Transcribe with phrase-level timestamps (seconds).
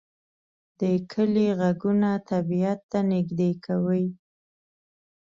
[0.79, 0.81] د
[1.11, 4.05] کلی غږونه طبیعت ته نږدې کوي